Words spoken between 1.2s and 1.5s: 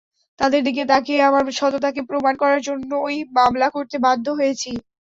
আমার